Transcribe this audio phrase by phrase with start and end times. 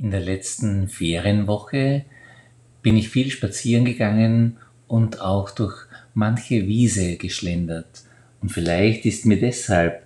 [0.00, 2.06] In der letzten Ferienwoche
[2.80, 4.56] bin ich viel spazieren gegangen
[4.88, 5.76] und auch durch
[6.14, 8.04] manche Wiese geschlendert.
[8.40, 10.02] Und vielleicht ist mir deshalb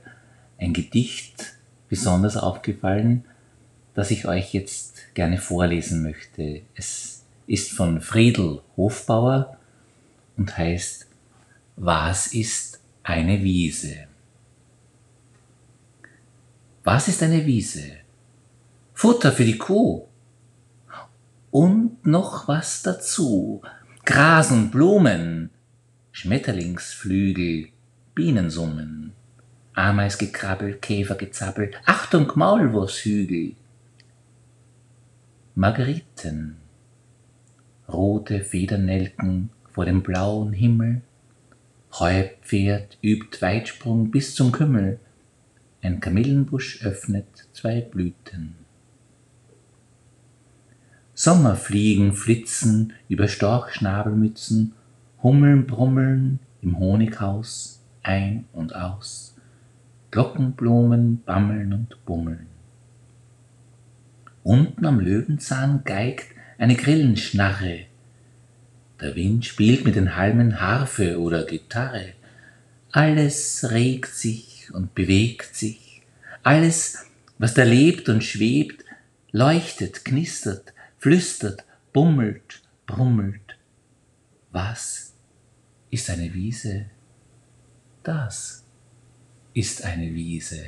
[0.58, 1.54] ein Gedicht
[1.88, 3.24] besonders aufgefallen,
[3.94, 6.62] das ich euch jetzt gerne vorlesen möchte.
[6.74, 9.58] Es ist von Friedel Hofbauer
[10.36, 11.06] und heißt
[11.76, 14.08] Was ist eine Wiese?
[16.82, 18.03] Was ist eine Wiese?
[18.96, 20.06] Futter für die Kuh.
[21.50, 23.60] Und noch was dazu.
[24.04, 25.50] Gras und Blumen,
[26.12, 27.68] Schmetterlingsflügel,
[28.14, 29.12] Bienensummen,
[29.74, 33.56] Ameisgekrabbel, Käfergezappel, Achtung Maulwurfshügel,
[35.56, 36.56] Margeriten,
[37.88, 41.02] rote Federnelken vor dem blauen Himmel,
[41.98, 45.00] Heupferd übt Weitsprung bis zum Kümmel,
[45.82, 48.63] ein Kamillenbusch öffnet zwei Blüten.
[51.14, 54.72] Sommerfliegen flitzen über Storchschnabelmützen,
[55.22, 59.34] Hummeln brummeln im Honighaus ein und aus,
[60.10, 62.46] Glockenblumen bammeln und bummeln.
[64.42, 66.26] Unten am Löwenzahn geigt
[66.58, 67.86] eine Grillenschnarre,
[69.00, 72.12] der Wind spielt mit den Halmen Harfe oder Gitarre,
[72.92, 76.02] alles regt sich und bewegt sich,
[76.42, 77.06] alles,
[77.38, 78.84] was da lebt und schwebt,
[79.32, 80.74] leuchtet, knistert,
[81.04, 83.58] flüstert, bummelt, brummelt.
[84.52, 85.12] Was
[85.90, 86.86] ist eine Wiese?
[88.02, 88.64] Das
[89.52, 90.66] ist eine Wiese.